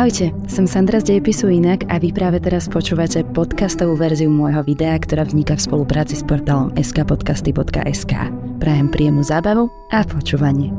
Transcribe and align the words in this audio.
Ahojte, 0.00 0.32
som 0.48 0.64
Sandra 0.64 0.96
z 0.96 1.12
Dejepisu 1.12 1.52
Inak 1.52 1.84
a 1.92 2.00
vy 2.00 2.08
práve 2.08 2.40
teraz 2.40 2.72
počúvate 2.72 3.20
podcastovú 3.20 4.00
verziu 4.00 4.32
môjho 4.32 4.64
videa, 4.64 4.96
ktorá 4.96 5.28
vzniká 5.28 5.60
v 5.60 5.68
spolupráci 5.68 6.16
s 6.16 6.24
portálom 6.24 6.72
skpodcasty.sk. 6.72 8.32
Prajem 8.56 8.88
príjemnú 8.88 9.20
zábavu 9.20 9.68
a 9.92 10.00
počúvanie. 10.08 10.72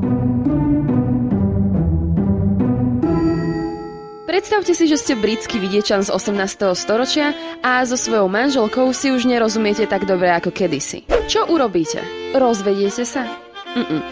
Predstavte 4.26 4.74
si, 4.74 4.90
že 4.90 4.98
ste 4.98 5.14
britský 5.14 5.62
vidiečan 5.62 6.02
z 6.02 6.10
18. 6.10 6.74
storočia 6.74 7.30
a 7.62 7.86
so 7.86 7.94
svojou 7.94 8.26
manželkou 8.26 8.90
si 8.90 9.14
už 9.14 9.30
nerozumiete 9.30 9.86
tak 9.86 10.02
dobre 10.02 10.34
ako 10.34 10.50
kedysi. 10.50 11.06
Čo 11.30 11.46
urobíte? 11.46 12.02
Rozvediete 12.34 13.06
sa? 13.06 13.22
Mm-mm. 13.78 14.02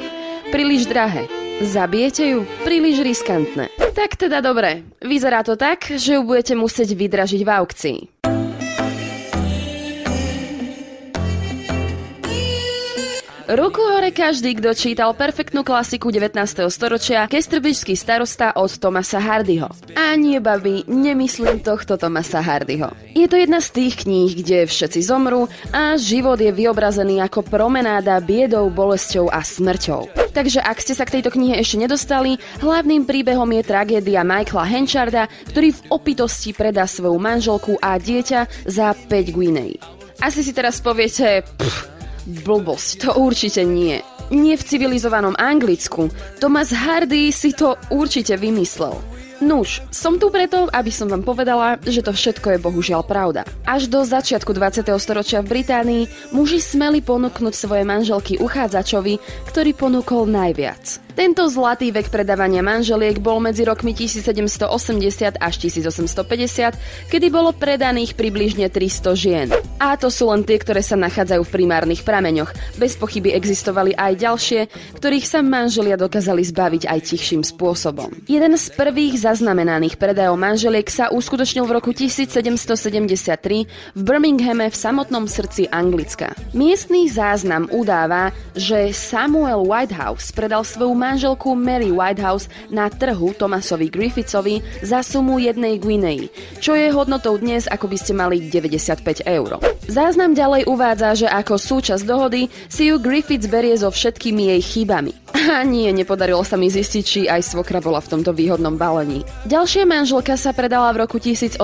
Príliš 0.54 0.86
drahé. 0.86 1.26
Zabijete 1.66 2.30
ju? 2.30 2.46
Príliš 2.62 3.02
riskantné. 3.02 3.79
Tak 3.90 4.16
teda 4.16 4.38
dobre. 4.40 4.86
Vyzerá 5.02 5.42
to 5.42 5.58
tak, 5.58 5.90
že 5.98 6.16
ju 6.16 6.22
budete 6.22 6.54
musieť 6.54 6.94
vydražiť 6.94 7.42
v 7.42 7.50
aukcii. 7.50 8.00
Ruku 13.50 13.82
hore 13.82 14.14
každý, 14.14 14.54
kto 14.62 14.78
čítal 14.78 15.10
perfektnú 15.10 15.66
klasiku 15.66 16.14
19. 16.14 16.38
storočia 16.70 17.26
Kestrbičský 17.26 17.98
starosta 17.98 18.54
od 18.54 18.70
Tomasa 18.78 19.18
Hardyho. 19.18 19.66
A 19.98 20.14
nie, 20.14 20.38
babi, 20.38 20.86
nemyslím 20.86 21.58
tohto 21.58 21.98
Tomasa 21.98 22.46
Hardyho. 22.46 22.94
Je 23.10 23.26
to 23.26 23.34
jedna 23.34 23.58
z 23.58 23.74
tých 23.74 24.06
kníh, 24.06 24.38
kde 24.38 24.70
všetci 24.70 25.02
zomrú 25.02 25.50
a 25.74 25.98
život 25.98 26.38
je 26.38 26.54
vyobrazený 26.54 27.18
ako 27.26 27.42
promenáda 27.42 28.22
biedou, 28.22 28.70
bolesťou 28.70 29.26
a 29.34 29.42
smrťou. 29.42 30.19
Takže 30.30 30.62
ak 30.62 30.78
ste 30.78 30.94
sa 30.94 31.06
k 31.06 31.18
tejto 31.18 31.34
knihe 31.34 31.58
ešte 31.58 31.82
nedostali, 31.82 32.38
hlavným 32.62 33.06
príbehom 33.06 33.50
je 33.50 33.62
tragédia 33.66 34.22
Michaela 34.22 34.66
Hencharda, 34.66 35.24
ktorý 35.50 35.74
v 35.74 35.84
opitosti 35.90 36.54
predá 36.54 36.86
svoju 36.86 37.18
manželku 37.18 37.78
a 37.82 37.98
dieťa 37.98 38.66
za 38.70 38.94
5 38.94 39.34
guinei. 39.34 39.74
Asi 40.20 40.44
si 40.44 40.52
teraz 40.54 40.78
poviete, 40.84 41.42
pff, 41.42 42.00
Blbosť, 42.30 43.08
to 43.08 43.10
určite 43.16 43.64
nie. 43.64 43.98
Nie 44.30 44.54
v 44.54 44.62
civilizovanom 44.62 45.34
Anglicku. 45.34 46.12
Thomas 46.38 46.70
Hardy 46.70 47.34
si 47.34 47.50
to 47.50 47.74
určite 47.90 48.38
vymyslel. 48.38 49.09
Nuž, 49.40 49.80
som 49.88 50.20
tu 50.20 50.28
preto, 50.28 50.68
aby 50.68 50.92
som 50.92 51.08
vám 51.08 51.24
povedala, 51.24 51.80
že 51.80 52.04
to 52.04 52.12
všetko 52.12 52.54
je 52.54 52.58
bohužiaľ 52.60 53.00
pravda. 53.08 53.48
Až 53.64 53.88
do 53.88 54.04
začiatku 54.04 54.52
20. 54.52 54.84
storočia 55.00 55.40
v 55.40 55.56
Británii 55.56 56.04
muži 56.36 56.60
smeli 56.60 57.00
ponúknuť 57.00 57.56
svoje 57.56 57.88
manželky 57.88 58.36
uchádzačovi, 58.36 59.16
ktorý 59.48 59.72
ponúkol 59.72 60.28
najviac. 60.28 61.00
Tento 61.20 61.44
zlatý 61.52 61.92
vek 61.92 62.08
predávania 62.08 62.64
manželiek 62.64 63.20
bol 63.20 63.44
medzi 63.44 63.60
rokmi 63.68 63.92
1780 63.92 65.36
až 65.36 65.54
1850, 65.60 67.12
kedy 67.12 67.26
bolo 67.28 67.52
predaných 67.52 68.16
približne 68.16 68.72
300 68.72 69.20
žien. 69.20 69.52
A 69.76 70.00
to 70.00 70.08
sú 70.08 70.32
len 70.32 70.48
tie, 70.48 70.56
ktoré 70.56 70.80
sa 70.80 70.96
nachádzajú 70.96 71.44
v 71.44 71.52
primárnych 71.52 72.08
prameňoch. 72.08 72.56
Bez 72.80 72.96
pochyby 72.96 73.36
existovali 73.36 73.92
aj 74.00 74.16
ďalšie, 74.16 74.60
ktorých 74.96 75.28
sa 75.28 75.44
manželia 75.44 76.00
dokázali 76.00 76.40
zbaviť 76.40 76.88
aj 76.88 77.12
tichším 77.12 77.44
spôsobom. 77.44 78.16
Jeden 78.24 78.56
z 78.56 78.72
prvých 78.72 79.20
zaznamenaných 79.20 80.00
predajov 80.00 80.40
manželiek 80.40 80.88
sa 80.88 81.12
uskutočnil 81.12 81.68
v 81.68 81.72
roku 81.76 81.92
1773 81.92 83.68
v 83.68 84.00
Birminghame 84.00 84.72
v 84.72 84.76
samotnom 84.88 85.28
srdci 85.28 85.68
Anglicka. 85.68 86.32
Miestný 86.56 87.12
záznam 87.12 87.68
udáva, 87.68 88.32
že 88.56 88.96
Samuel 88.96 89.68
Whitehouse 89.68 90.32
predal 90.32 90.64
svoju 90.64 90.96
manželku 90.96 91.09
Mary 91.56 91.90
Whitehouse 91.90 92.46
na 92.70 92.86
trhu 92.86 93.34
Thomasovi 93.34 93.90
Griffithovi 93.90 94.62
za 94.84 95.02
sumu 95.02 95.42
jednej 95.42 95.80
guinei, 95.80 96.30
čo 96.62 96.78
je 96.78 96.92
hodnotou 96.94 97.34
dnes 97.40 97.66
ako 97.66 97.90
by 97.90 97.96
ste 97.98 98.12
mali 98.14 98.38
95 98.46 99.26
eur. 99.26 99.58
Záznam 99.90 100.38
ďalej 100.38 100.70
uvádza, 100.70 101.26
že 101.26 101.28
ako 101.28 101.58
súčasť 101.58 102.06
dohody 102.06 102.46
si 102.70 102.92
ju 102.92 103.02
Griffiths 103.02 103.50
berie 103.50 103.74
so 103.74 103.90
všetkými 103.90 104.54
jej 104.54 104.62
chybami. 104.62 105.12
A 105.34 105.66
nie, 105.66 105.90
nepodarilo 105.90 106.46
sa 106.46 106.54
mi 106.54 106.70
zistiť, 106.70 107.04
či 107.04 107.20
aj 107.26 107.42
svokra 107.42 107.82
bola 107.82 107.98
v 107.98 108.10
tomto 108.18 108.30
výhodnom 108.30 108.78
balení. 108.78 109.26
Ďalšia 109.50 109.86
manželka 109.86 110.38
sa 110.38 110.54
predala 110.54 110.94
v 110.94 111.06
roku 111.06 111.18
1801 111.18 111.58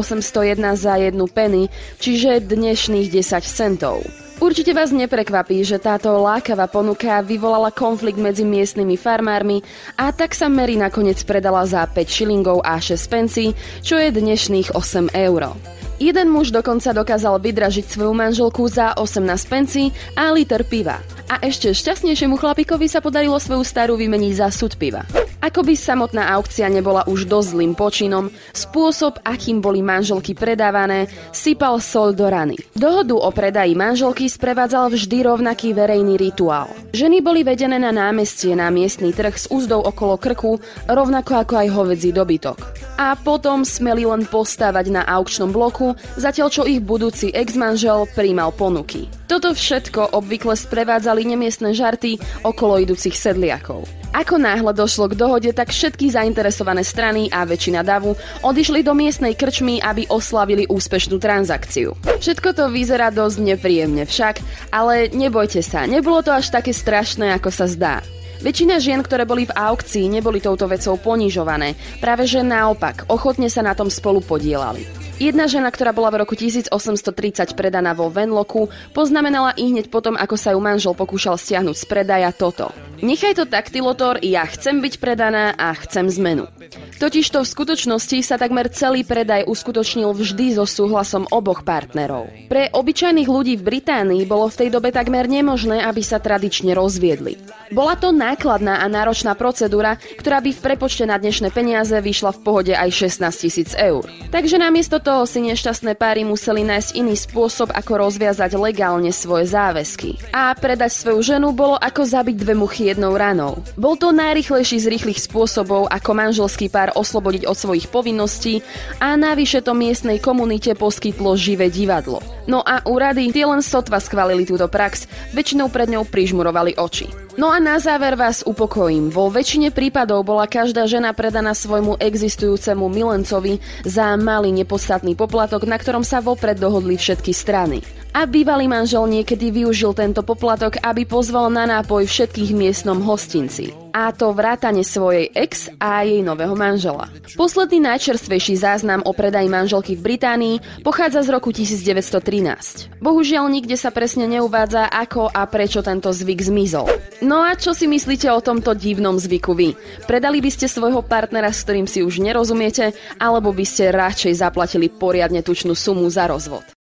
za 0.74 0.94
jednu 0.98 1.26
penny, 1.30 1.70
čiže 2.02 2.42
dnešných 2.42 3.10
10 3.10 3.46
centov. 3.46 4.02
Určite 4.36 4.76
vás 4.76 4.92
neprekvapí, 4.92 5.64
že 5.64 5.80
táto 5.80 6.12
lákavá 6.20 6.68
ponuka 6.68 7.24
vyvolala 7.24 7.72
konflikt 7.72 8.20
medzi 8.20 8.44
miestnymi 8.44 9.00
farmármi 9.00 9.64
a 9.96 10.12
tak 10.12 10.36
sa 10.36 10.52
Mary 10.52 10.76
nakoniec 10.76 11.16
predala 11.24 11.64
za 11.64 11.80
5 11.88 11.96
šilingov 12.04 12.60
a 12.60 12.76
6 12.76 13.00
pencí, 13.08 13.56
čo 13.80 13.96
je 13.96 14.12
dnešných 14.12 14.76
8 14.76 15.08
eur. 15.16 15.56
Jeden 15.96 16.28
muž 16.28 16.52
dokonca 16.52 16.92
dokázal 16.92 17.40
vydražiť 17.40 17.88
svoju 17.88 18.12
manželku 18.12 18.68
za 18.68 18.92
18 19.00 19.24
pencí 19.48 19.96
a 20.12 20.28
liter 20.28 20.68
piva. 20.68 21.00
A 21.32 21.40
ešte 21.40 21.72
šťastnejšiemu 21.72 22.36
chlapikovi 22.36 22.92
sa 22.92 23.00
podarilo 23.00 23.40
svoju 23.40 23.64
starú 23.64 23.96
vymeniť 23.96 24.32
za 24.36 24.52
sud 24.52 24.76
piva. 24.76 25.08
Ako 25.46 25.62
by 25.62 25.78
samotná 25.78 26.26
aukcia 26.34 26.66
nebola 26.66 27.06
už 27.06 27.30
dosť 27.30 27.48
zlým 27.54 27.78
počinom, 27.78 28.34
spôsob, 28.50 29.22
akým 29.22 29.62
boli 29.62 29.78
manželky 29.78 30.34
predávané, 30.34 31.06
sypal 31.30 31.78
sol 31.78 32.18
do 32.18 32.26
rany. 32.26 32.58
Dohodu 32.74 33.14
o 33.14 33.30
predaji 33.30 33.78
manželky 33.78 34.26
sprevádzal 34.26 34.90
vždy 34.90 35.22
rovnaký 35.22 35.70
verejný 35.70 36.18
rituál. 36.18 36.66
Ženy 36.90 37.22
boli 37.22 37.46
vedené 37.46 37.78
na 37.78 37.94
námestie 37.94 38.58
na 38.58 38.74
miestny 38.74 39.14
trh 39.14 39.38
s 39.38 39.46
úzdou 39.46 39.86
okolo 39.86 40.18
krku, 40.18 40.58
rovnako 40.90 41.38
ako 41.38 41.54
aj 41.62 41.68
hovedzí 41.70 42.10
dobytok. 42.10 42.58
A 42.96 43.12
potom 43.12 43.60
smeli 43.60 44.08
len 44.08 44.24
postávať 44.24 44.88
na 44.88 45.04
aukčnom 45.04 45.52
bloku, 45.52 45.92
zatiaľ 46.16 46.48
čo 46.48 46.64
ich 46.64 46.80
budúci 46.80 47.28
ex-manžel 47.28 48.08
príjmal 48.16 48.56
ponuky. 48.56 49.04
Toto 49.28 49.52
všetko 49.52 50.16
obvykle 50.16 50.56
sprevádzali 50.56 51.28
nemiestne 51.28 51.76
žarty 51.76 52.16
okolo 52.40 52.80
idúcich 52.80 53.12
sedliakov. 53.12 53.84
Ako 54.16 54.40
náhle 54.40 54.72
došlo 54.72 55.12
k 55.12 55.18
dohode, 55.20 55.52
tak 55.52 55.68
všetky 55.68 56.08
zainteresované 56.08 56.80
strany 56.80 57.28
a 57.28 57.44
väčšina 57.44 57.84
davu 57.84 58.16
odišli 58.40 58.80
do 58.80 58.96
miestnej 58.96 59.36
krčmy, 59.36 59.76
aby 59.84 60.08
oslavili 60.08 60.64
úspešnú 60.64 61.20
transakciu. 61.20 61.92
Všetko 62.24 62.56
to 62.56 62.64
vyzerá 62.72 63.12
dosť 63.12 63.44
nepríjemne 63.44 64.08
však, 64.08 64.40
ale 64.72 65.12
nebojte 65.12 65.60
sa, 65.60 65.84
nebolo 65.84 66.24
to 66.24 66.32
až 66.32 66.48
také 66.48 66.72
strašné, 66.72 67.36
ako 67.36 67.52
sa 67.52 67.68
zdá. 67.68 68.00
Väčšina 68.44 68.76
žien, 68.76 69.00
ktoré 69.00 69.24
boli 69.24 69.48
v 69.48 69.56
aukcii, 69.56 70.12
neboli 70.12 70.44
touto 70.44 70.68
vecou 70.68 71.00
ponižované, 71.00 71.72
práve 72.04 72.28
že 72.28 72.44
naopak, 72.44 73.08
ochotne 73.08 73.48
sa 73.48 73.64
na 73.64 73.72
tom 73.72 73.88
spolu 73.88 74.20
podielali. 74.20 74.84
Jedna 75.16 75.48
žena, 75.48 75.72
ktorá 75.72 75.96
bola 75.96 76.12
v 76.12 76.28
roku 76.28 76.36
1830 76.36 77.08
predaná 77.56 77.96
vo 77.96 78.12
Venloku, 78.12 78.68
poznamenala 78.92 79.56
i 79.56 79.72
hneď 79.72 79.88
potom, 79.88 80.12
ako 80.12 80.36
sa 80.36 80.52
ju 80.52 80.60
manžel 80.60 80.92
pokúšal 80.92 81.40
stiahnuť 81.40 81.72
z 81.72 81.84
predaja 81.88 82.28
toto. 82.36 82.68
Nechaj 83.04 83.36
to 83.36 83.44
tak, 83.44 83.68
Tilotor, 83.68 84.16
ja 84.24 84.48
chcem 84.48 84.80
byť 84.80 84.94
predaná 84.96 85.52
a 85.52 85.76
chcem 85.76 86.08
zmenu. 86.08 86.48
Totižto 86.96 87.44
v 87.44 87.52
skutočnosti 87.52 88.18
sa 88.24 88.40
takmer 88.40 88.72
celý 88.72 89.04
predaj 89.04 89.44
uskutočnil 89.44 90.16
vždy 90.16 90.56
so 90.56 90.64
súhlasom 90.64 91.28
oboch 91.28 91.60
partnerov. 91.60 92.32
Pre 92.48 92.72
obyčajných 92.72 93.28
ľudí 93.28 93.60
v 93.60 93.66
Británii 93.68 94.24
bolo 94.24 94.48
v 94.48 94.64
tej 94.64 94.68
dobe 94.72 94.88
takmer 94.96 95.28
nemožné, 95.28 95.84
aby 95.84 96.00
sa 96.00 96.16
tradične 96.16 96.72
rozviedli. 96.72 97.36
Bola 97.68 97.98
to 97.98 98.14
nákladná 98.14 98.80
a 98.80 98.86
náročná 98.88 99.36
procedúra, 99.36 100.00
ktorá 100.16 100.40
by 100.40 100.50
v 100.56 100.62
prepočte 100.64 101.04
na 101.04 101.20
dnešné 101.20 101.52
peniaze 101.52 101.92
vyšla 101.92 102.32
v 102.32 102.40
pohode 102.40 102.72
aj 102.72 103.12
16 103.12 103.42
tisíc 103.44 103.70
eur. 103.76 104.08
Takže 104.32 104.56
namiesto 104.56 105.02
toho 105.02 105.28
si 105.28 105.44
nešťastné 105.44 105.98
páry 105.98 106.24
museli 106.24 106.64
nájsť 106.64 106.90
iný 106.96 107.18
spôsob, 107.18 107.74
ako 107.74 108.08
rozviazať 108.08 108.56
legálne 108.56 109.10
svoje 109.10 109.50
záväzky. 109.52 110.16
A 110.32 110.54
predať 110.56 110.94
svoju 110.94 111.20
ženu 111.20 111.52
bolo 111.52 111.76
ako 111.76 112.06
zabiť 112.06 112.36
dve 112.38 112.54
muchy 112.54 112.85
jednou 112.86 113.18
ranou. 113.18 113.58
Bol 113.74 113.98
to 113.98 114.14
najrychlejší 114.14 114.78
z 114.78 114.86
rýchlych 114.94 115.18
spôsobov, 115.18 115.90
ako 115.90 116.10
manželský 116.14 116.70
pár 116.70 116.94
oslobodiť 116.94 117.50
od 117.50 117.56
svojich 117.58 117.90
povinností 117.90 118.62
a 119.02 119.18
navyše 119.18 119.60
to 119.60 119.74
miestnej 119.74 120.22
komunite 120.22 120.72
poskytlo 120.78 121.34
živé 121.34 121.66
divadlo. 121.66 122.22
No 122.46 122.62
a 122.62 122.80
úrady 122.86 123.34
tie 123.34 123.42
len 123.42 123.60
sotva 123.60 123.98
schválili 123.98 124.46
túto 124.46 124.70
prax, 124.70 125.10
väčšinou 125.34 125.66
pred 125.66 125.90
ňou 125.90 126.06
prižmurovali 126.06 126.78
oči. 126.78 127.10
No 127.36 127.52
a 127.52 127.60
na 127.60 127.76
záver 127.76 128.16
vás 128.16 128.40
upokojím. 128.48 129.12
Vo 129.12 129.28
väčšine 129.28 129.68
prípadov 129.68 130.24
bola 130.24 130.48
každá 130.48 130.88
žena 130.88 131.12
predaná 131.12 131.52
svojmu 131.52 132.00
existujúcemu 132.00 132.88
milencovi 132.88 133.60
za 133.84 134.16
malý 134.16 134.56
nepodstatný 134.56 135.12
poplatok, 135.12 135.68
na 135.68 135.76
ktorom 135.76 136.00
sa 136.00 136.24
vopred 136.24 136.56
dohodli 136.56 136.96
všetky 136.96 137.36
strany. 137.36 137.84
A 138.16 138.24
bývalý 138.24 138.64
manžel 138.64 139.04
niekedy 139.12 139.52
využil 139.52 139.92
tento 139.92 140.24
poplatok, 140.24 140.80
aby 140.80 141.04
pozval 141.04 141.52
na 141.52 141.68
nápoj 141.68 142.08
všetkých 142.08 142.56
miestnom 142.56 143.04
hostinci. 143.04 143.76
a 143.96 144.12
to 144.12 144.28
vrátane 144.36 144.84
svojej 144.84 145.32
ex 145.32 145.72
a 145.80 146.04
jej 146.04 146.20
nového 146.20 146.52
manžela. 146.52 147.08
Posledný 147.32 147.80
najčerstvejší 147.80 148.60
záznam 148.60 149.00
o 149.00 149.16
predaji 149.16 149.48
manželky 149.48 149.96
v 149.96 150.04
Británii 150.04 150.84
pochádza 150.84 151.24
z 151.24 151.32
roku 151.32 151.48
1913. 151.48 153.00
Bohužiaľ 153.00 153.48
nikde 153.48 153.80
sa 153.80 153.88
presne 153.88 154.28
neuvádza, 154.28 154.84
ako 154.92 155.32
a 155.32 155.48
prečo 155.48 155.80
tento 155.80 156.12
zvyk 156.12 156.44
zmizol. 156.44 156.92
No 157.24 157.40
a 157.40 157.56
čo 157.56 157.72
si 157.72 157.88
myslíte 157.88 158.28
o 158.28 158.44
tomto 158.44 158.76
divnom 158.76 159.16
zvyku 159.16 159.56
vy? 159.56 159.72
Predali 160.04 160.44
by 160.44 160.50
ste 160.52 160.68
svojho 160.68 161.00
partnera, 161.00 161.48
s 161.48 161.64
ktorým 161.64 161.88
si 161.88 162.04
už 162.04 162.20
nerozumiete, 162.20 162.92
alebo 163.16 163.48
by 163.56 163.64
ste 163.64 163.96
radšej 163.96 164.44
zaplatili 164.44 164.92
poriadne 164.92 165.40
tučnú 165.40 165.72
sumu 165.72 166.04
za 166.12 166.28
rozvod? 166.28 166.75